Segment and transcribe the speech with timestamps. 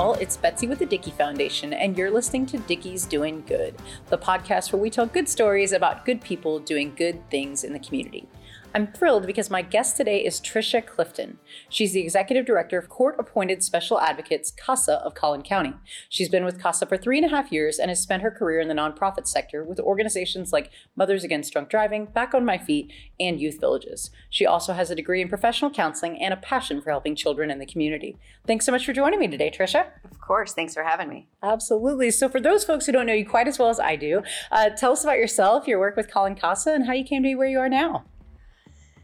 [0.00, 0.14] y'all.
[0.14, 3.74] It's Betsy with the Dickey Foundation, and you're listening to Dickey's Doing Good,
[4.08, 7.78] the podcast where we tell good stories about good people doing good things in the
[7.78, 8.26] community.
[8.72, 11.38] I'm thrilled because my guest today is Tricia Clifton.
[11.68, 15.74] She's the executive director of court appointed special advocates CASA of Collin County.
[16.08, 18.60] She's been with CASA for three and a half years and has spent her career
[18.60, 22.92] in the nonprofit sector with organizations like Mothers Against Drunk Driving, Back on My Feet,
[23.18, 24.12] and Youth Villages.
[24.28, 27.58] She also has a degree in professional counseling and a passion for helping children in
[27.58, 28.16] the community.
[28.46, 29.86] Thanks so much for joining me today, Tricia.
[30.08, 30.54] Of course.
[30.54, 31.26] Thanks for having me.
[31.42, 32.12] Absolutely.
[32.12, 34.70] So, for those folks who don't know you quite as well as I do, uh,
[34.70, 37.34] tell us about yourself, your work with Collin CASA, and how you came to be
[37.34, 38.04] where you are now.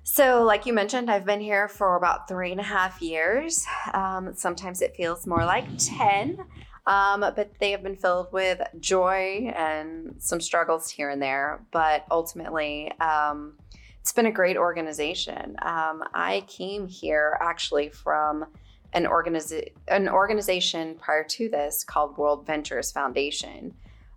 [0.08, 3.66] So, like you mentioned, I've been here for about three and a half years.
[3.92, 6.38] Um, sometimes it feels more like 10,
[6.86, 11.66] um, but they have been filled with joy and some struggles here and there.
[11.72, 13.54] But ultimately, um,
[14.00, 15.56] it's been a great organization.
[15.62, 18.44] Um, I came here actually from
[18.92, 23.74] an, organiza- an organization prior to this called World Ventures Foundation.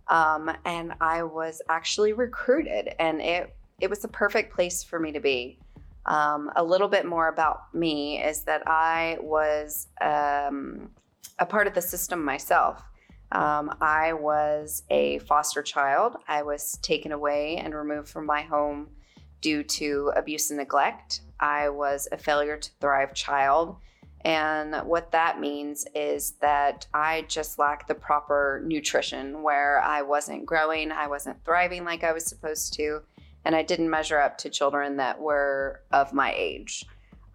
[0.08, 5.12] Um, and I was actually recruited, and it, it was the perfect place for me
[5.14, 5.58] to be.
[6.10, 10.90] Um, a little bit more about me is that I was um,
[11.38, 12.82] a part of the system myself.
[13.32, 16.18] Um, I was a foster child.
[16.28, 18.90] I was taken away and removed from my home
[19.42, 21.22] due to abuse and neglect.
[21.40, 23.78] I was a failure to thrive child.
[24.26, 30.48] And what that means is that I just lacked the proper nutrition where I wasn't
[30.48, 33.02] growing, I wasn't thriving like I was supposed to
[33.46, 36.86] and I didn't measure up to children that were of my age.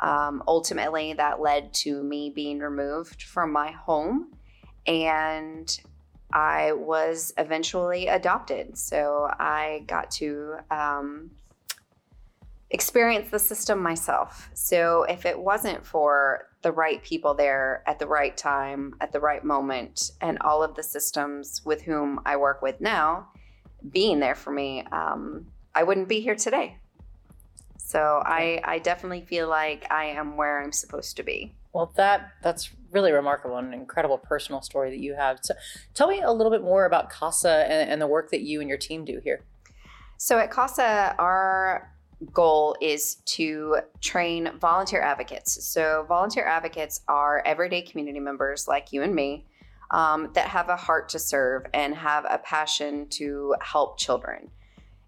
[0.01, 4.33] Um, ultimately, that led to me being removed from my home,
[4.87, 5.81] and
[6.33, 8.77] I was eventually adopted.
[8.77, 11.31] So I got to um,
[12.71, 14.51] experience the system myself.
[14.53, 19.21] So if it wasn't for the right people there at the right time, at the
[19.21, 23.29] right moment, and all of the systems with whom I work with now
[23.91, 26.79] being there for me, um, I wouldn't be here today.
[27.79, 31.55] So I, I definitely feel like I am where I'm supposed to be.
[31.73, 35.41] Well, that that's really remarkable and an incredible personal story that you have.
[35.43, 35.55] So,
[35.93, 38.69] tell me a little bit more about CASA and, and the work that you and
[38.69, 39.43] your team do here.
[40.17, 41.93] So, at CASA, our
[42.33, 45.65] goal is to train volunteer advocates.
[45.67, 49.45] So, volunteer advocates are everyday community members like you and me
[49.91, 54.51] um, that have a heart to serve and have a passion to help children.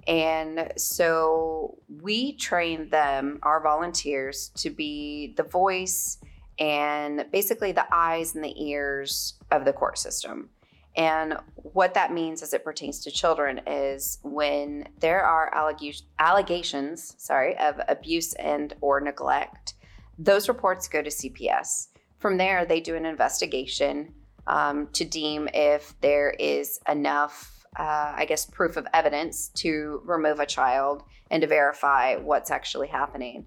[0.07, 6.19] And so we train them, our volunteers, to be the voice
[6.59, 10.49] and basically the eyes and the ears of the court system.
[10.97, 17.15] And what that means as it pertains to children is when there are alleg- allegations,
[17.19, 19.75] sorry, of abuse and or neglect,
[20.19, 21.89] those reports go to CPS.
[22.19, 24.15] From there, they do an investigation
[24.47, 30.41] um, to deem if there is enough uh, I guess, proof of evidence to remove
[30.41, 33.47] a child and to verify what's actually happening.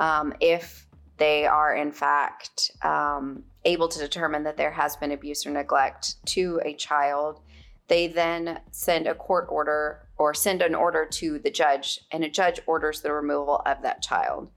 [0.00, 5.46] Um, if they are, in fact, um, able to determine that there has been abuse
[5.46, 7.40] or neglect to a child,
[7.88, 12.30] they then send a court order or send an order to the judge, and a
[12.30, 14.50] judge orders the removal of that child.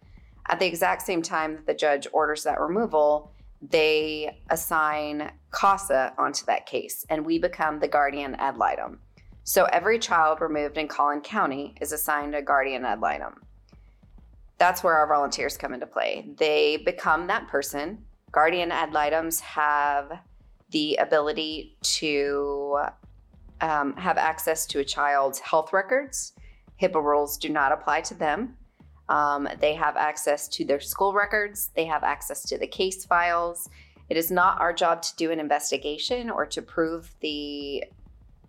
[0.49, 6.45] At the exact same time that the judge orders that removal, they assign CASA onto
[6.45, 8.99] that case, and we become the guardian ad litem.
[9.43, 13.41] So every child removed in Collin County is assigned a guardian ad litem.
[14.57, 16.29] That's where our volunteers come into play.
[16.37, 18.05] They become that person.
[18.31, 20.19] Guardian ad litems have
[20.69, 22.79] the ability to
[23.61, 26.33] um, have access to a child's health records.
[26.81, 28.55] HIPAA rules do not apply to them.
[29.09, 33.69] Um, they have access to their school records, they have access to the case files.
[34.09, 37.83] It is not our job to do an investigation or to prove the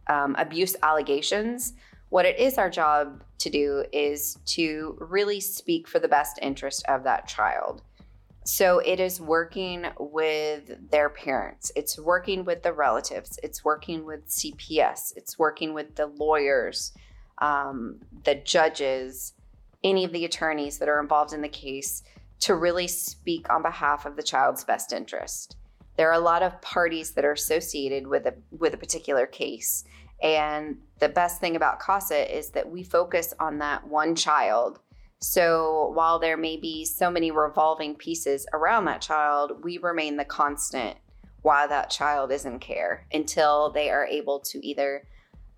[0.08, 1.74] um, abuse allegations,
[2.08, 6.84] what it is our job to do is to really speak for the best interest
[6.88, 7.82] of that child.
[8.44, 14.28] So it is working with their parents, it's working with the relatives, it's working with
[14.28, 16.92] CPS, it's working with the lawyers,
[17.38, 19.34] um, the judges,
[19.84, 22.02] any of the attorneys that are involved in the case
[22.40, 25.56] to really speak on behalf of the child's best interest
[25.96, 29.84] there are a lot of parties that are associated with a with a particular case.
[30.22, 34.78] And the best thing about casa is that we focus on that one child.
[35.20, 40.24] So while there may be so many revolving pieces around that child we remain the
[40.24, 40.96] constant
[41.42, 45.04] while that child is in care until they are able to either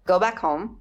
[0.06, 0.80] go back home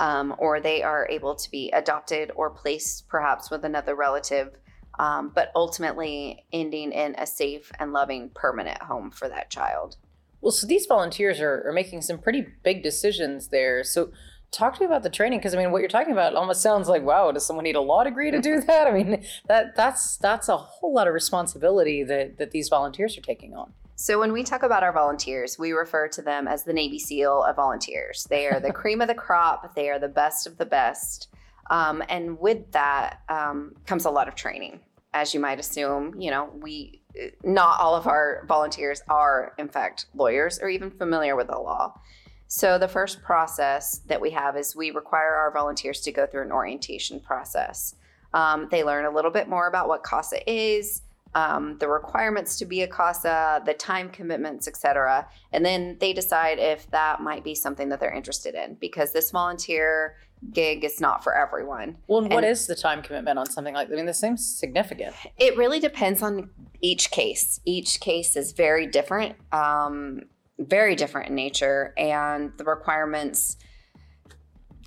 [0.00, 4.56] um, or they are able to be adopted or placed perhaps with another relative
[4.98, 9.96] um, but ultimately ending in a safe and loving permanent home for that child.
[10.40, 13.82] Well, so these volunteers are, are making some pretty big decisions there.
[13.82, 14.12] So,
[14.50, 16.88] talk to me about the training because I mean, what you're talking about almost sounds
[16.88, 18.86] like, wow, does someone need a law degree to do that?
[18.86, 23.22] I mean, that that's that's a whole lot of responsibility that that these volunteers are
[23.22, 23.72] taking on.
[24.00, 27.42] So when we talk about our volunteers, we refer to them as the Navy SEAL
[27.42, 28.28] of volunteers.
[28.30, 29.74] They are the cream of the crop.
[29.74, 31.26] They are the best of the best.
[31.68, 34.78] Um, and with that um, comes a lot of training,
[35.18, 36.14] as you might assume.
[36.20, 37.02] You know, we
[37.42, 42.00] not all of our volunteers are, in fact, lawyers or even familiar with the law.
[42.46, 46.42] So, the first process that we have is we require our volunteers to go through
[46.42, 47.94] an orientation process.
[48.32, 51.02] Um, they learn a little bit more about what CASA is,
[51.34, 55.28] um, the requirements to be a CASA, the time commitments, etc.
[55.52, 59.30] And then they decide if that might be something that they're interested in because this
[59.30, 60.16] volunteer
[60.52, 61.98] gig is not for everyone.
[62.06, 63.90] Well, and what is the time commitment on something like?
[63.90, 65.14] I mean, this seems significant.
[65.38, 66.50] It really depends on
[66.80, 67.60] each case.
[67.64, 70.22] Each case is very different, um,
[70.58, 73.56] very different in nature, and the requirements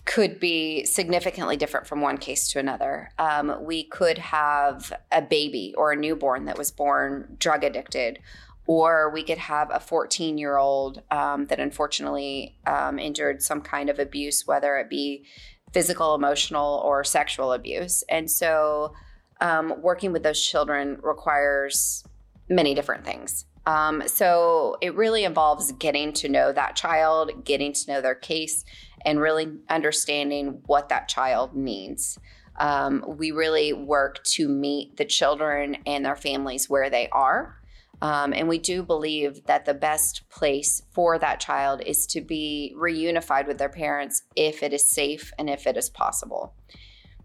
[0.06, 3.12] could be significantly different from one case to another.
[3.20, 8.20] Um, we could have a baby or a newborn that was born drug addicted,
[8.68, 13.90] or we could have a 14 year old um, that unfortunately um, endured some kind
[13.90, 15.26] of abuse, whether it be
[15.74, 18.04] physical, emotional, or sexual abuse.
[18.10, 18.94] And so,
[19.40, 22.04] um, working with those children requires
[22.50, 23.46] many different things.
[23.66, 28.66] Um, so, it really involves getting to know that child, getting to know their case,
[29.06, 32.20] and really understanding what that child needs.
[32.58, 37.61] Um, we really work to meet the children and their families where they are.
[38.02, 42.74] Um, and we do believe that the best place for that child is to be
[42.76, 46.54] reunified with their parents if it is safe and if it is possible.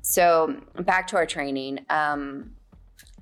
[0.02, 1.86] So, back to our training.
[1.88, 2.52] Um,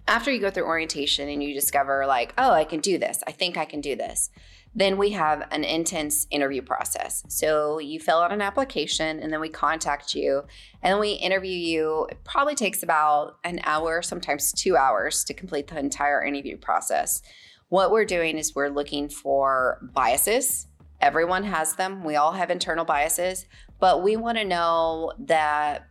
[0.06, 3.32] after you go through orientation and you discover, like, oh, I can do this, I
[3.32, 4.30] think I can do this,
[4.74, 7.24] then we have an intense interview process.
[7.28, 10.42] So, you fill out an application and then we contact you
[10.82, 12.06] and then we interview you.
[12.10, 17.22] It probably takes about an hour, sometimes two hours to complete the entire interview process.
[17.68, 20.66] What we're doing is we're looking for biases.
[21.00, 22.04] Everyone has them.
[22.04, 23.46] We all have internal biases,
[23.80, 25.88] but we want to know that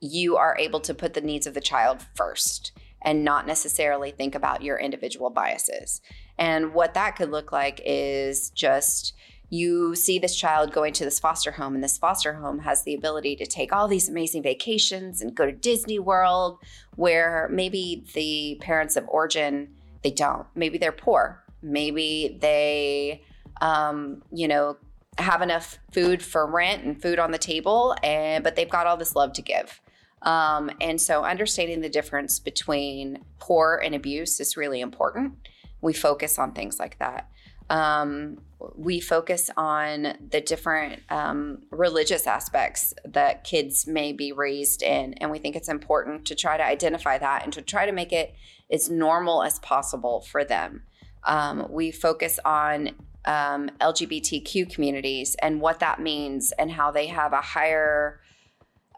[0.00, 2.72] you are able to put the needs of the child first
[3.02, 6.00] and not necessarily think about your individual biases.
[6.40, 9.12] And what that could look like is just
[9.50, 12.94] you see this child going to this foster home, and this foster home has the
[12.94, 16.58] ability to take all these amazing vacations and go to Disney World,
[16.94, 20.46] where maybe the parents of origin they don't.
[20.54, 21.44] Maybe they're poor.
[21.62, 23.22] Maybe they,
[23.60, 24.78] um, you know,
[25.18, 28.96] have enough food for rent and food on the table, and but they've got all
[28.96, 29.80] this love to give.
[30.22, 35.34] Um, and so, understanding the difference between poor and abuse is really important.
[35.80, 37.30] We focus on things like that.
[37.70, 38.38] Um,
[38.74, 45.14] we focus on the different um, religious aspects that kids may be raised in.
[45.14, 48.12] And we think it's important to try to identify that and to try to make
[48.12, 48.34] it
[48.70, 50.82] as normal as possible for them.
[51.24, 52.90] Um, we focus on
[53.24, 58.20] um, LGBTQ communities and what that means and how they have a higher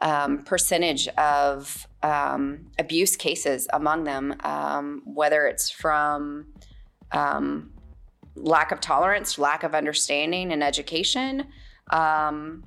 [0.01, 6.47] um, percentage of um, abuse cases among them, whether it's from
[7.13, 7.73] um,
[8.35, 11.47] lack of tolerance, lack of understanding and education.
[11.91, 12.65] Um,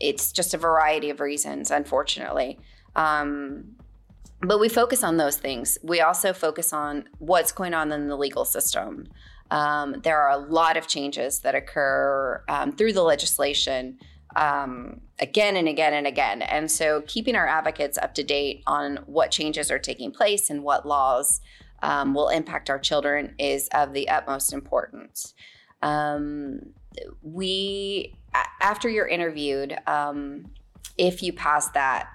[0.00, 2.58] it's just a variety of reasons, unfortunately.
[2.94, 3.76] Um,
[4.40, 5.78] but we focus on those things.
[5.82, 9.08] We also focus on what's going on in the legal system.
[9.50, 13.98] Um, there are a lot of changes that occur um, through the legislation
[14.36, 16.42] um, again and again and again.
[16.42, 20.62] And so, keeping our advocates up to date on what changes are taking place and
[20.62, 21.40] what laws
[21.82, 25.34] um, will impact our children is of the utmost importance.
[25.82, 26.60] Um,
[27.22, 28.16] we,
[28.60, 30.46] after you're interviewed, um,
[30.96, 32.08] if you pass that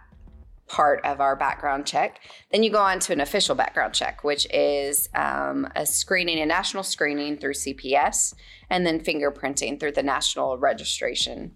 [0.67, 2.20] part of our background check,
[2.51, 6.46] then you go on to an official background check, which is um, a screening, a
[6.46, 8.34] national screening through CPS,
[8.70, 11.55] and then fingerprinting through the national registration.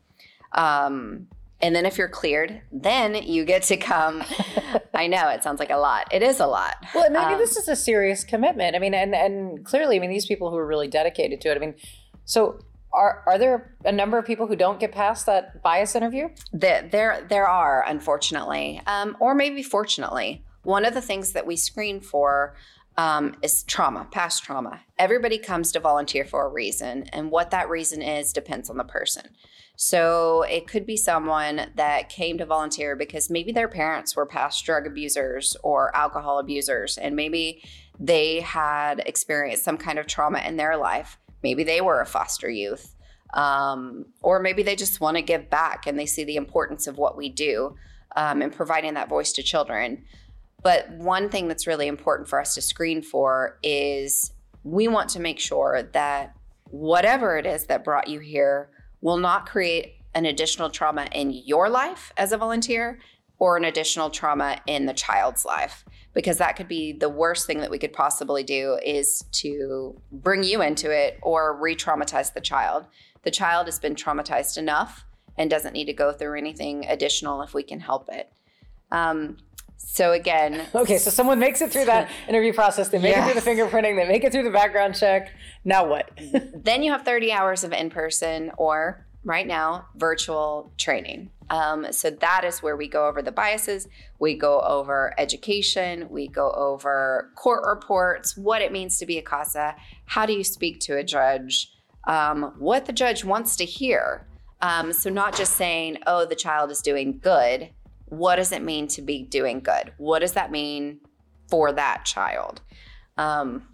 [0.54, 1.28] Um,
[1.62, 4.24] and then if you're cleared, then you get to come.
[4.94, 6.14] I know it sounds like a lot.
[6.14, 6.76] It is a lot.
[6.94, 8.76] Well, mean, um, this is a serious commitment.
[8.76, 11.56] I mean, and and clearly, I mean, these people who are really dedicated to it.
[11.56, 11.76] I mean,
[12.26, 12.60] so
[12.94, 16.30] are are there a number of people who don't get past that bias interview?
[16.54, 20.44] There there, there are, unfortunately, um, or maybe fortunately.
[20.64, 22.54] One of the things that we screen for
[22.98, 24.82] um, is trauma, past trauma.
[25.00, 28.84] Everybody comes to volunteer for a reason, and what that reason is depends on the
[28.84, 29.30] person.
[29.76, 34.66] So it could be someone that came to volunteer because maybe their parents were past
[34.66, 37.64] drug abusers or alcohol abusers, and maybe
[38.00, 41.20] they had experienced some kind of trauma in their life.
[41.44, 42.96] Maybe they were a foster youth,
[43.36, 46.98] um, or maybe they just want to give back and they see the importance of
[46.98, 47.76] what we do
[48.16, 50.04] um, providing that voice to children.
[50.64, 54.32] But one thing that's really important for us to screen for is
[54.72, 58.70] we want to make sure that whatever it is that brought you here
[59.02, 63.00] will not create an additional trauma in your life as a volunteer
[63.40, 65.86] or an additional trauma in the child's life.
[66.14, 70.44] Because that could be the worst thing that we could possibly do is to bring
[70.44, 72.88] you into it or re-traumatize the child.
[73.22, 75.06] The child has been traumatized enough
[75.38, 78.32] and doesn't need to go through anything additional if we can help it.
[78.92, 79.38] Um,
[79.78, 82.90] so again, okay, so someone makes it through that interview process.
[82.90, 83.30] They make yes.
[83.30, 83.96] it through the fingerprinting.
[83.96, 85.32] They make it through the background check.
[85.64, 86.12] Now what?
[86.56, 91.32] then you have 30 hours of in person or right now virtual training.
[91.50, 93.88] Um, so that is where we go over the biases.
[94.20, 96.08] We go over education.
[96.10, 100.44] We go over court reports, what it means to be a CASA, how do you
[100.44, 101.74] speak to a judge,
[102.08, 104.28] um, what the judge wants to hear.
[104.62, 107.70] Um, so not just saying, oh, the child is doing good
[108.10, 109.94] what does it mean to be doing good?
[109.98, 111.00] What does that mean
[111.50, 112.62] for that child?
[113.18, 113.68] Um,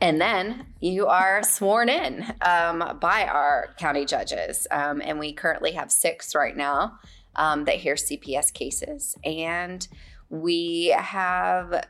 [0.00, 4.66] and then you are sworn in um, by our county judges.
[4.70, 6.98] Um, and we currently have six right now
[7.36, 9.16] um, that hear CPS cases.
[9.24, 9.86] And
[10.28, 11.86] we have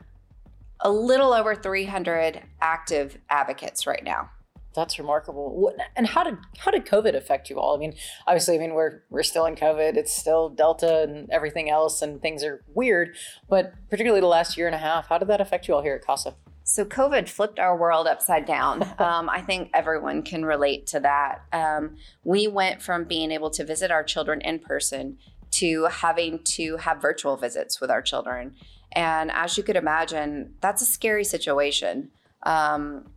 [0.81, 4.29] a little over 300 active advocates right now.
[4.75, 5.73] That's remarkable.
[5.95, 7.75] And how did how did COVID affect you all?
[7.75, 7.95] I mean,
[8.27, 9.95] obviously, I mean we're we're still in COVID.
[9.95, 13.15] It's still Delta and everything else, and things are weird.
[13.49, 15.95] But particularly the last year and a half, how did that affect you all here
[15.95, 16.35] at CASA?
[16.67, 18.83] So COVID flipped our world upside down.
[19.05, 21.41] Um, I think everyone can relate to that.
[21.53, 25.17] Um, we went from being able to visit our children in person
[25.51, 28.55] to having to have virtual visits with our children.
[28.93, 32.09] And as you could imagine, that's a scary situation.
[32.43, 33.11] Um,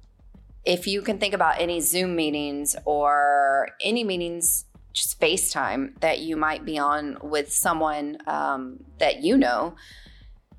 [0.69, 6.37] if you can think about any Zoom meetings or any meetings, just FaceTime that you
[6.37, 9.77] might be on with someone um, that you know,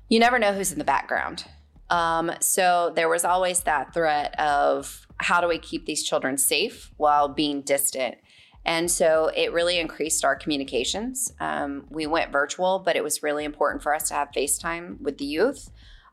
[0.08, 1.44] you never know who's in the background.
[1.90, 6.90] Um, so there was always that threat of how do we keep these children safe
[6.96, 8.16] while being distant?
[8.64, 11.32] And so it really increased our communications.
[11.38, 15.18] Um, we went virtual, but it was really important for us to have FaceTime with
[15.18, 15.70] the youth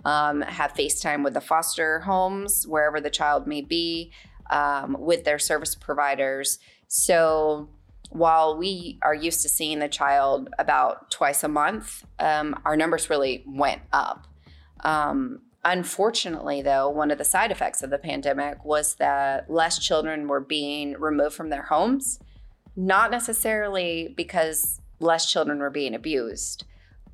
[0.08, 4.14] um, have FaceTime with the foster homes, wherever the child may be,
[4.50, 6.60] um, with their service providers.
[6.88, 7.68] So
[8.10, 13.10] while we are used to seeing the child about twice a month, um, our numbers
[13.10, 14.28] really went up.
[14.80, 20.30] Um, unfortunately, though, one of the side effects of the pandemic was that less children
[20.30, 22.18] were being removed from their homes,
[22.78, 26.64] not necessarily because less children were being abused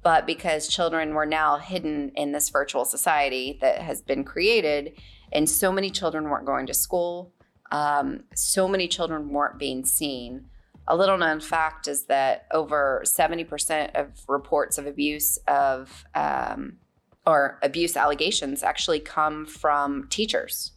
[0.04, 4.94] but because children were now hidden in this virtual society that has been created,
[5.32, 7.34] and so many children weren't going to school,
[7.72, 10.46] um, so many children weren't being seen.
[10.88, 16.78] A little known fact is that over 70% of reports of abuse of um,
[17.26, 20.74] or abuse allegations actually come from teachers.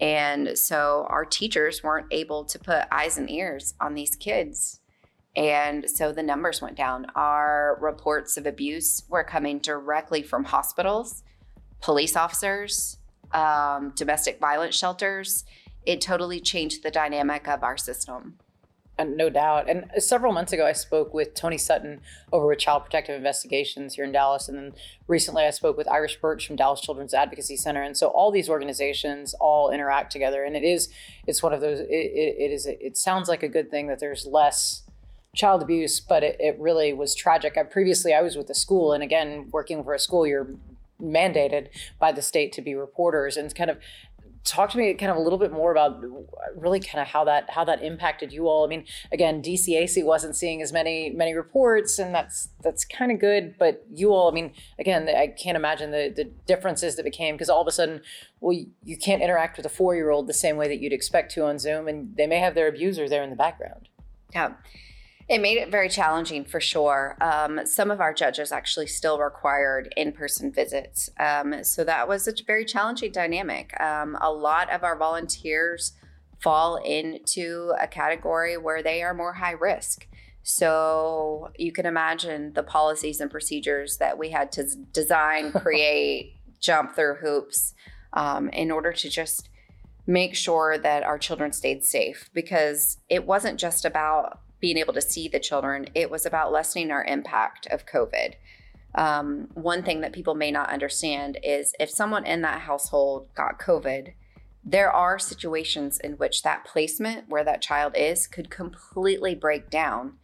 [0.00, 4.80] And so our teachers weren't able to put eyes and ears on these kids
[5.36, 7.06] and so the numbers went down.
[7.14, 11.24] Our reports of abuse were coming directly from hospitals,
[11.80, 12.98] police officers,
[13.32, 15.44] um, domestic violence shelters.
[15.84, 18.38] It totally changed the dynamic of our system.
[18.96, 19.68] And no doubt.
[19.68, 22.00] And several months ago, I spoke with Tony Sutton
[22.32, 24.48] over with Child Protective Investigations here in Dallas.
[24.48, 24.72] And then
[25.08, 27.82] recently, I spoke with Irish Birch from Dallas Children's Advocacy Center.
[27.82, 30.44] And so all these organizations all interact together.
[30.44, 30.90] And it is,
[31.26, 33.98] it's one of those, it, it, it is, it sounds like a good thing that
[33.98, 34.83] there's less
[35.34, 37.56] child abuse, but it, it really was tragic.
[37.56, 40.48] I previously I was with a school, and again, working for a school, you're
[41.02, 43.78] mandated by the state to be reporters, and kind of
[44.44, 46.02] talk to me kind of a little bit more about
[46.54, 48.64] really kind of how that how that impacted you all.
[48.64, 53.18] I mean, again, DCAC wasn't seeing as many many reports, and that's that's kind of
[53.18, 53.56] good.
[53.58, 57.48] But you all, I mean, again, I can't imagine the the differences that became because
[57.48, 58.02] all of a sudden,
[58.40, 61.32] well, you can't interact with a four year old the same way that you'd expect
[61.32, 63.88] to on Zoom, and they may have their abuser there in the background.
[64.32, 64.52] Yeah.
[65.28, 67.16] It made it very challenging for sure.
[67.20, 71.08] Um, some of our judges actually still required in person visits.
[71.18, 73.78] Um, so that was a very challenging dynamic.
[73.80, 75.92] Um, a lot of our volunteers
[76.40, 80.06] fall into a category where they are more high risk.
[80.42, 86.94] So you can imagine the policies and procedures that we had to design, create, jump
[86.94, 87.72] through hoops.
[88.14, 89.48] um, in order to just
[90.06, 95.02] make sure that our children stayed safe because it wasn't just about being able to
[95.02, 98.32] see the children, it was about lessening our impact of COVID.
[98.94, 103.60] Um, one thing that people may not understand is if someone in that household got
[103.60, 104.14] COVID,
[104.64, 110.14] there are situations in which that placement where that child is could completely break down.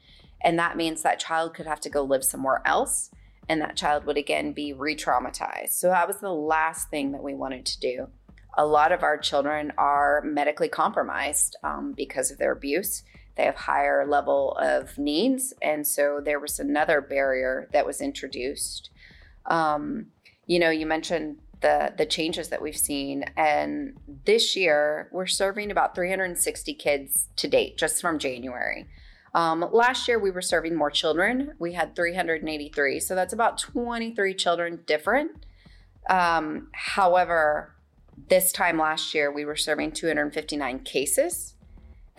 [0.42, 3.10] And that means that child could have to go live somewhere else
[3.46, 5.72] and that child would again be re traumatized.
[5.72, 8.08] So that was the last thing that we wanted to do.
[8.56, 13.02] A lot of our children are medically compromised um, because of their abuse.
[13.40, 18.90] They have higher level of needs, and so there was another barrier that was introduced.
[19.46, 20.08] Um,
[20.46, 25.70] you know, you mentioned the the changes that we've seen, and this year we're serving
[25.70, 28.86] about 360 kids to date, just from January.
[29.32, 31.54] Um, last year we were serving more children.
[31.58, 35.46] We had 383, so that's about 23 children different.
[36.10, 37.74] Um, however,
[38.28, 41.54] this time last year we were serving 259 cases,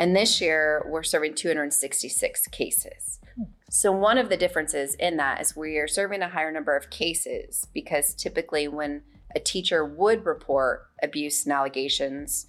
[0.01, 3.19] and this year we're serving 266 cases.
[3.35, 3.43] Hmm.
[3.69, 6.89] So one of the differences in that is we are serving a higher number of
[6.89, 9.03] cases because typically when
[9.35, 12.47] a teacher would report abuse and allegations,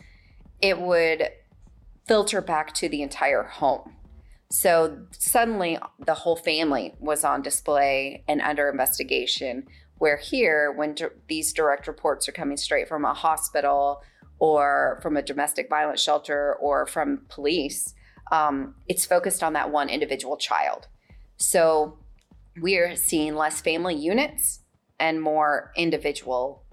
[0.63, 1.29] it would
[2.09, 3.97] filter back to the entire home.
[4.51, 9.67] So suddenly the whole family was on display and under investigation.
[9.99, 14.03] Where here, when d- these direct reports are coming straight from a hospital
[14.43, 17.95] or from a domestic violence shelter or from police,
[18.33, 20.89] um, it's focused on that one individual child.
[21.37, 21.97] So
[22.61, 24.59] we are seeing less family units
[24.99, 26.65] and more individual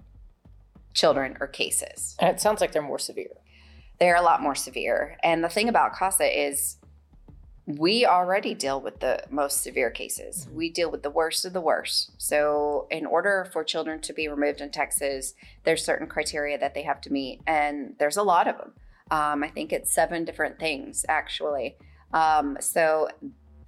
[0.94, 2.16] children or cases.
[2.18, 3.36] And it sounds like they're more severe.
[4.00, 5.16] They're a lot more severe.
[5.22, 6.76] And the thing about CASA is
[7.78, 10.44] we already deal with the most severe cases.
[10.46, 10.56] Mm-hmm.
[10.56, 12.12] We deal with the worst of the worst.
[12.18, 15.34] So, in order for children to be removed in Texas,
[15.64, 18.72] there's certain criteria that they have to meet, and there's a lot of them.
[19.10, 21.76] Um, I think it's seven different things actually.
[22.12, 23.08] Um, so,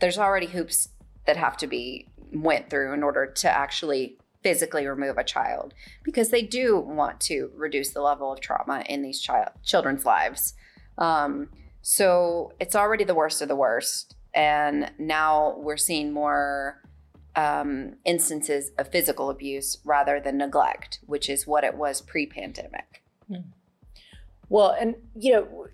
[0.00, 0.88] there's already hoops
[1.26, 6.30] that have to be went through in order to actually physically remove a child because
[6.30, 10.54] they do want to reduce the level of trauma in these child children's lives.
[10.98, 11.48] Um,
[11.82, 14.14] so it's already the worst of the worst.
[14.34, 16.80] And now we're seeing more
[17.36, 23.02] um, instances of physical abuse rather than neglect, which is what it was pre pandemic.
[23.26, 23.50] Hmm.
[24.48, 25.66] Well, and, you know,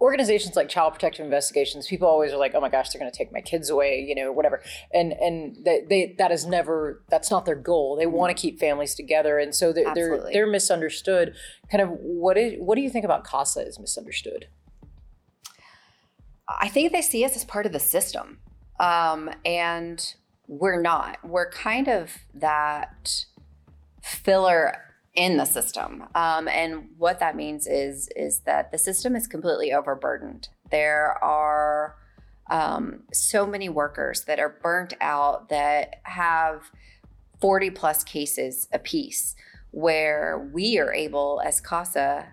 [0.00, 3.16] organizations like child protective investigations people always are like oh my gosh they're going to
[3.16, 4.60] take my kids away you know whatever
[4.92, 8.58] and and they, they that is never that's not their goal they want to keep
[8.58, 11.36] families together and so they're, they're they're misunderstood
[11.70, 14.48] kind of what is what do you think about casa is misunderstood
[16.48, 18.38] I think they see us as part of the system.
[18.80, 20.14] Um, and
[20.48, 21.18] we're not.
[21.24, 23.26] We're kind of that
[24.02, 24.76] filler
[25.14, 26.04] in the system.
[26.14, 30.48] Um, and what that means is is that the system is completely overburdened.
[30.70, 31.96] There are
[32.50, 36.70] um, so many workers that are burnt out that have
[37.40, 39.34] 40 plus cases apiece
[39.70, 42.28] where we are able as CASA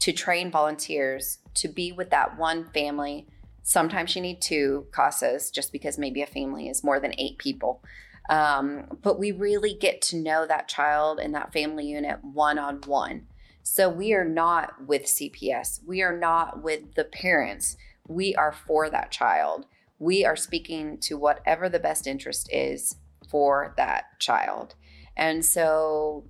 [0.00, 3.26] to train volunteers to be with that one family
[3.68, 7.84] Sometimes you need two CASAs just because maybe a family is more than eight people.
[8.30, 12.80] Um, but we really get to know that child and that family unit one on
[12.86, 13.26] one.
[13.62, 17.76] So we are not with CPS, we are not with the parents.
[18.06, 19.66] We are for that child.
[19.98, 22.96] We are speaking to whatever the best interest is
[23.28, 24.76] for that child.
[25.14, 26.24] And so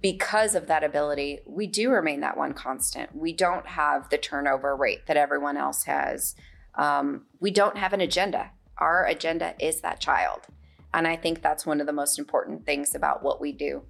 [0.00, 3.14] because of that ability, we do remain that one constant.
[3.14, 6.34] We don't have the turnover rate that everyone else has.
[6.74, 8.50] Um, we don't have an agenda.
[8.78, 10.46] Our agenda is that child.
[10.94, 13.82] And I think that's one of the most important things about what we do.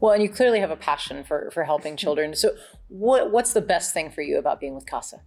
[0.00, 2.34] Well, and you clearly have a passion for, for helping children.
[2.34, 2.54] So,
[2.88, 5.20] what, what's the best thing for you about being with CASA?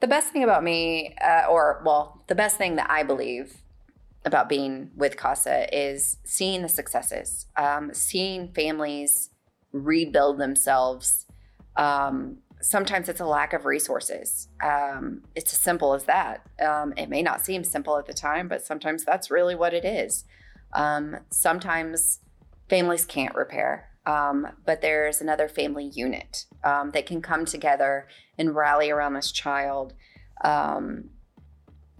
[0.00, 3.62] The best thing about me, uh, or well, the best thing that I believe
[4.24, 9.30] about being with CASA is seeing the successes, um, seeing families
[9.72, 11.26] rebuild themselves.
[11.76, 14.48] Um, sometimes it's a lack of resources.
[14.62, 16.46] Um, it's as simple as that.
[16.60, 19.84] Um, it may not seem simple at the time, but sometimes that's really what it
[19.84, 20.24] is.
[20.72, 22.20] Um, sometimes
[22.68, 28.06] families can't repair, um, but there's another family unit that can come together
[28.38, 29.94] and rally around this child.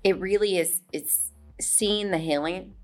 [0.05, 0.81] it really is.
[0.93, 1.32] It's
[1.63, 2.75] seeing the healing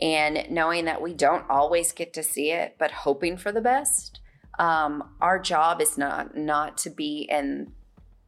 [0.00, 4.20] and knowing that we don't always get to see it, but hoping for the best.
[4.58, 7.72] Um, our job is not not to be in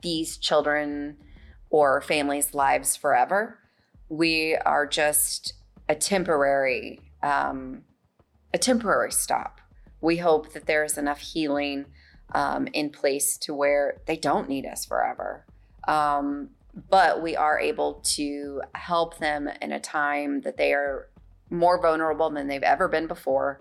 [0.02, 1.16] these children
[1.70, 3.58] or families' lives forever.
[4.08, 5.54] We are just
[5.88, 7.82] a temporary um,
[8.54, 9.60] a temporary stop
[10.00, 11.86] we hope that there is enough healing
[12.34, 15.44] um, in place to where they don't need us forever.
[15.86, 16.50] Um,
[16.88, 21.08] but we are able to help them in a time that they are
[21.50, 23.60] more vulnerable than they've ever been before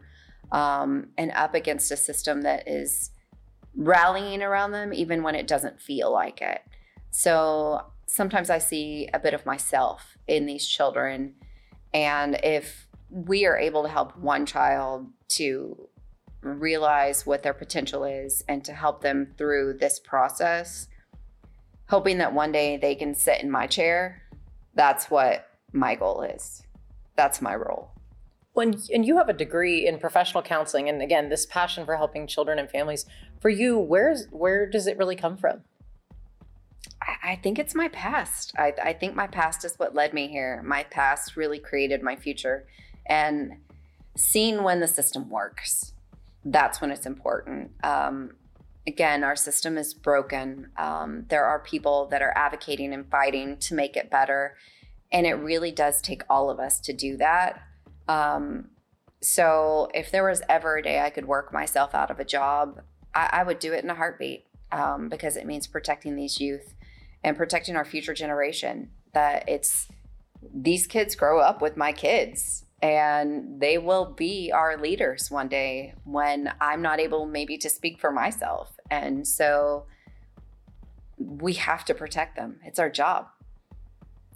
[0.51, 3.11] um, and up against a system that is
[3.75, 6.61] rallying around them even when it doesn't feel like it.
[7.11, 11.35] So sometimes I see a bit of myself in these children.
[11.93, 15.89] And if we are able to help one child to
[16.41, 20.87] realize what their potential is and to help them through this process,
[21.89, 24.21] hoping that one day they can sit in my chair,
[24.75, 26.63] that's what my goal is.
[27.15, 27.91] That's my role.
[28.53, 32.27] When and you have a degree in professional counseling, and again, this passion for helping
[32.27, 33.05] children and families.
[33.41, 35.61] For you, where's where does it really come from?
[37.01, 38.53] I, I think it's my past.
[38.57, 40.61] I, I think my past is what led me here.
[40.65, 42.67] My past really created my future,
[43.05, 43.57] and
[44.17, 45.93] seeing when the system works,
[46.43, 47.71] that's when it's important.
[47.83, 48.31] Um,
[48.87, 50.71] again, our system is broken.
[50.77, 54.55] Um, there are people that are advocating and fighting to make it better.
[55.11, 57.61] And it really does take all of us to do that.
[58.07, 58.69] Um,
[59.21, 62.81] so if there was ever a day I could work myself out of a job,
[63.13, 66.73] I, I would do it in a heartbeat um, because it means protecting these youth
[67.23, 68.91] and protecting our future generation.
[69.13, 69.87] That it's
[70.53, 75.93] these kids grow up with my kids and they will be our leaders one day
[76.05, 78.71] when I'm not able maybe to speak for myself.
[78.89, 79.85] And so
[81.17, 82.59] we have to protect them.
[82.63, 83.27] It's our job.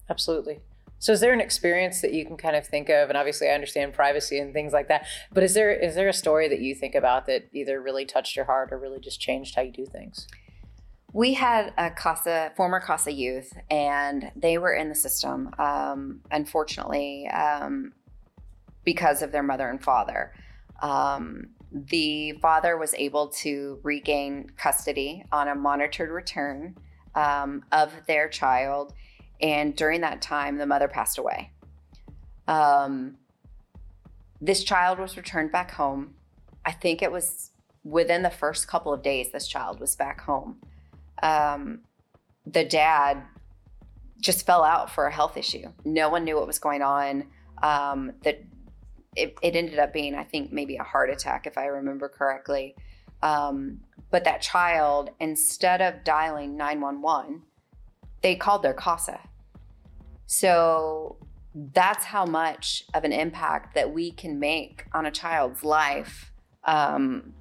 [0.09, 0.59] Absolutely.
[0.99, 3.53] So is there an experience that you can kind of think of and obviously I
[3.53, 6.75] understand privacy and things like that, but is there is there a story that you
[6.75, 9.85] think about that either really touched your heart or really just changed how you do
[9.85, 10.27] things?
[11.11, 15.53] We had a CASA, former CASA youth, and they were in the system.
[15.59, 17.93] Um, unfortunately, um,
[18.83, 20.33] because of their mother and father.
[20.81, 26.75] Um, the father was able to regain custody on a monitored return
[27.15, 28.93] um, of their child.
[29.41, 31.51] And during that time, the mother passed away.
[32.47, 33.17] Um,
[34.39, 36.15] this child was returned back home.
[36.65, 37.51] I think it was
[37.83, 40.57] within the first couple of days, this child was back home.
[41.21, 41.81] Um,
[42.45, 43.23] the dad
[44.19, 45.67] just fell out for a health issue.
[45.83, 47.25] No one knew what was going on.
[47.61, 48.37] Um, the
[49.15, 52.75] it, it ended up being, I think, maybe a heart attack, if I remember correctly.
[53.21, 57.43] Um, but that child, instead of dialing 911,
[58.21, 59.19] they called their CASA.
[60.25, 61.17] So
[61.73, 66.31] that's how much of an impact that we can make on a child's life.
[66.65, 67.33] Um,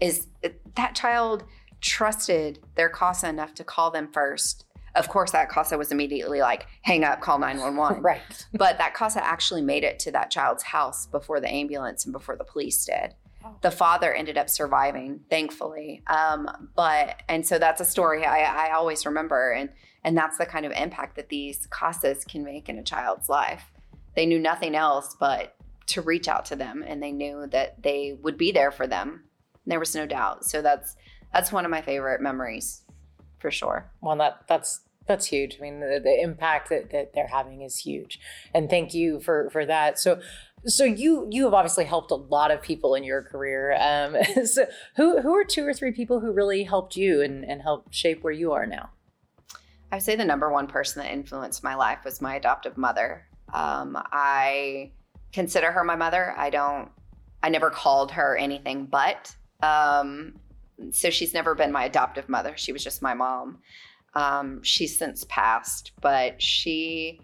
[0.00, 0.28] is
[0.76, 1.44] that child
[1.80, 4.64] trusted their CASA enough to call them first
[4.98, 8.02] of course, that CASA was immediately like, hang up, call 911.
[8.02, 8.20] right.
[8.52, 12.36] But that CASA actually made it to that child's house before the ambulance and before
[12.36, 13.14] the police did.
[13.44, 13.54] Oh.
[13.62, 16.02] The father ended up surviving, thankfully.
[16.08, 19.52] Um, but, and so that's a story I, I always remember.
[19.52, 19.70] And,
[20.04, 23.70] and that's the kind of impact that these CASAs can make in a child's life.
[24.16, 25.54] They knew nothing else but
[25.86, 29.24] to reach out to them and they knew that they would be there for them.
[29.66, 30.44] There was no doubt.
[30.44, 30.96] So that's,
[31.32, 32.82] that's one of my favorite memories
[33.38, 33.90] for sure.
[34.00, 35.56] Well, that that's that's huge.
[35.58, 38.20] I mean, the, the impact that, that they're having is huge,
[38.54, 39.98] and thank you for for that.
[39.98, 40.20] So,
[40.66, 43.76] so you you have obviously helped a lot of people in your career.
[43.80, 44.16] Um,
[44.46, 44.66] so,
[44.96, 48.22] who who are two or three people who really helped you and and helped shape
[48.22, 48.90] where you are now?
[49.90, 53.26] I would say the number one person that influenced my life was my adoptive mother.
[53.54, 54.92] Um, I
[55.32, 56.34] consider her my mother.
[56.36, 56.90] I don't.
[57.42, 59.34] I never called her anything but.
[59.62, 60.34] Um,
[60.90, 62.54] so she's never been my adoptive mother.
[62.56, 63.58] She was just my mom.
[64.14, 67.20] Um, she's since passed, but she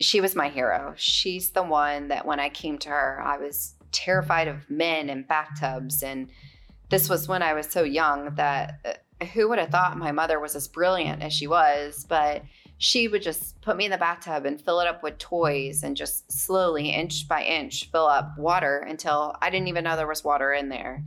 [0.00, 0.94] she was my hero.
[0.96, 5.26] She's the one that when I came to her, I was terrified of men and
[5.26, 6.02] bathtubs.
[6.02, 6.30] And
[6.90, 10.40] this was when I was so young that uh, who would have thought my mother
[10.40, 12.04] was as brilliant as she was?
[12.08, 12.42] But
[12.78, 15.96] she would just put me in the bathtub and fill it up with toys and
[15.96, 20.24] just slowly, inch by inch, fill up water until I didn't even know there was
[20.24, 21.04] water in there.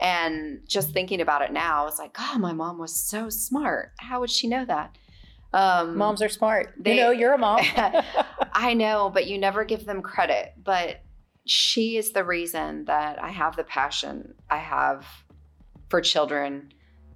[0.00, 3.92] And just thinking about it now, it's like, oh, my mom was so smart.
[3.98, 4.96] How would she know that?
[5.52, 6.74] Um, Moms are smart.
[6.78, 7.60] They, you know, you're a mom.
[8.52, 10.54] I know, but you never give them credit.
[10.62, 11.02] But
[11.44, 15.06] she is the reason that I have the passion I have
[15.88, 16.72] for children,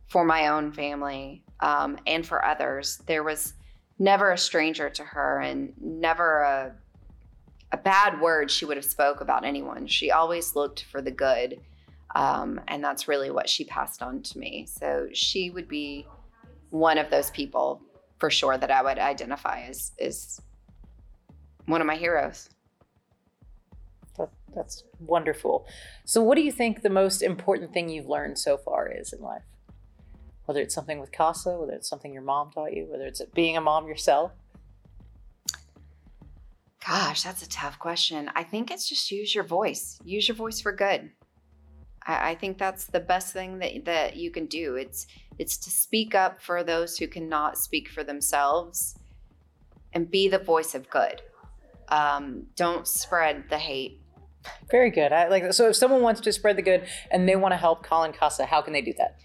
[0.09, 3.01] for my own family, um, and for others.
[3.07, 3.55] There was
[3.99, 6.75] never a stranger to her, and never a
[7.73, 9.89] a bad word she would have spoke about anyone.
[9.89, 11.61] She always looked for the good
[12.15, 14.67] um, and that's really what she passed on to me.
[14.67, 16.07] So she would be
[16.71, 17.83] one of those people
[18.19, 20.41] for sure that I would identify as is
[21.67, 22.49] one of my heroes.
[24.17, 25.67] That, that's wonderful.
[26.05, 29.21] So, what do you think the most important thing you've learned so far is in
[29.21, 29.43] life?
[30.45, 33.57] Whether it's something with CASA, whether it's something your mom taught you, whether it's being
[33.57, 34.33] a mom yourself?
[36.87, 38.31] Gosh, that's a tough question.
[38.35, 39.99] I think it's just use your voice.
[40.05, 41.11] Use your voice for good.
[42.07, 44.77] I, I think that's the best thing that that you can do.
[44.77, 45.07] It's
[45.39, 48.97] it's to speak up for those who cannot speak for themselves,
[49.93, 51.23] and be the voice of good.
[51.89, 54.01] Um, don't spread the hate.
[54.71, 55.13] Very good.
[55.13, 55.55] I like that.
[55.55, 58.47] So, if someone wants to spread the good and they want to help Collin Casa,
[58.47, 59.17] how can they do that?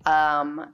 [0.06, 0.74] um,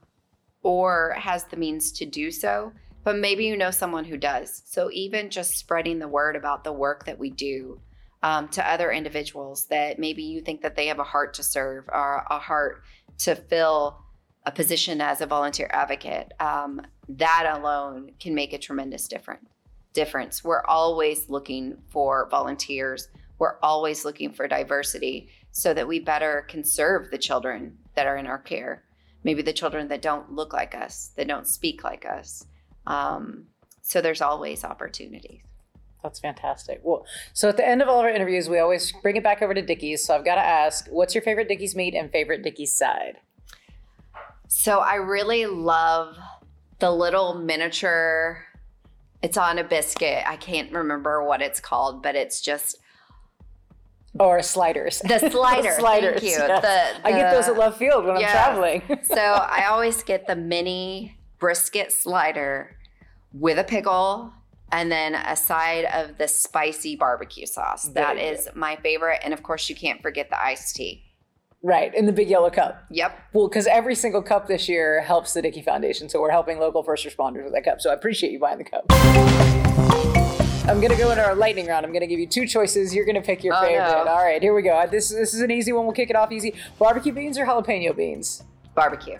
[0.63, 2.71] or has the means to do so,
[3.03, 4.61] but maybe you know someone who does.
[4.65, 7.81] So even just spreading the word about the work that we do
[8.23, 11.89] um, to other individuals that maybe you think that they have a heart to serve
[11.89, 12.83] or a heart
[13.19, 14.03] to fill
[14.45, 16.81] a position as a volunteer advocate, um,
[17.17, 19.49] that alone can make a tremendous difference.
[19.93, 20.43] Difference.
[20.43, 23.07] We're always looking for volunteers.
[23.39, 28.17] We're always looking for diversity so that we better can serve the children that are
[28.17, 28.83] in our care.
[29.23, 32.45] Maybe the children that don't look like us, that don't speak like us.
[32.85, 33.47] Um,
[33.81, 35.41] so there's always opportunities.
[36.03, 36.79] That's fantastic.
[36.83, 39.41] Well, so at the end of all of our interviews, we always bring it back
[39.41, 40.05] over to Dickey's.
[40.05, 43.17] So I've got to ask, what's your favorite Dickey's meat and favorite Dickey's side?
[44.47, 46.15] So I really love
[46.79, 48.45] the little miniature.
[49.21, 50.23] It's on a biscuit.
[50.25, 52.77] I can't remember what it's called, but it's just
[54.17, 54.99] or sliders.
[54.99, 55.71] The slider.
[55.79, 56.21] sliders.
[56.21, 56.29] Thank you.
[56.29, 56.61] Yes.
[56.61, 58.35] The, the, I get those at Love Field when yes.
[58.35, 58.99] I'm traveling.
[59.03, 62.75] so I always get the mini brisket slider
[63.33, 64.33] with a pickle
[64.71, 67.89] and then a side of the spicy barbecue sauce.
[67.89, 69.21] That is my favorite.
[69.23, 71.03] And of course, you can't forget the iced tea.
[71.61, 72.85] Right, in the big yellow cup.
[72.89, 73.19] Yep.
[73.33, 76.07] Well, because every single cup this year helps the Dickey Foundation.
[76.07, 77.81] So we're helping local first responders with that cup.
[77.81, 78.85] So I appreciate you buying the cup.
[80.69, 81.85] I'm gonna go into our lightning round.
[81.85, 82.95] I'm gonna give you two choices.
[82.95, 84.05] You're gonna pick your oh, favorite.
[84.05, 84.09] No.
[84.09, 84.85] All right, here we go.
[84.89, 85.85] This this is an easy one.
[85.85, 86.53] We'll kick it off easy.
[86.77, 88.43] Barbecue beans or jalapeno beans?
[88.75, 89.17] Barbecue.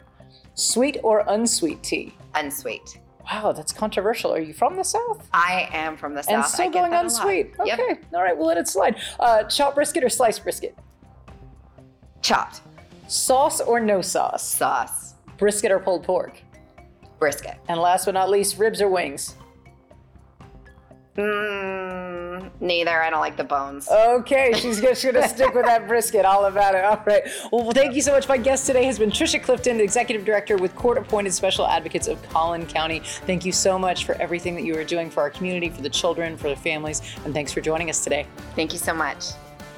[0.53, 2.15] Sweet or unsweet tea?
[2.35, 2.99] Unsweet.
[3.25, 4.33] Wow, that's controversial.
[4.33, 5.27] Are you from the South?
[5.33, 6.33] I am from the South.
[6.33, 7.53] And still going unsweet.
[7.59, 7.67] Okay.
[7.67, 8.05] Yep.
[8.13, 8.95] All right, we'll let it slide.
[9.19, 10.77] Uh, chopped brisket or sliced brisket?
[12.21, 12.61] Chopped.
[13.07, 14.47] Sauce or no sauce?
[14.47, 15.15] Sauce.
[15.37, 16.41] Brisket or pulled pork?
[17.17, 17.57] Brisket.
[17.67, 19.35] And last but not least, ribs or wings?
[21.17, 23.01] Mm, neither.
[23.01, 23.89] I don't like the bones.
[23.89, 26.23] Okay, she's just going to stick with that brisket.
[26.23, 26.85] All about it.
[26.85, 27.23] All right.
[27.51, 28.29] Well, thank you so much.
[28.29, 32.21] My guest today has been Tricia Clifton, Executive Director with Court Appointed Special Advocates of
[32.29, 33.01] Collin County.
[33.25, 35.89] Thank you so much for everything that you are doing for our community, for the
[35.89, 38.25] children, for the families, and thanks for joining us today.
[38.55, 39.25] Thank you so much.